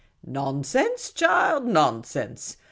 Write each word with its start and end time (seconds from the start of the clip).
"Nonsense, 0.41 1.11
child, 1.13 1.63
nonsense 1.67 2.57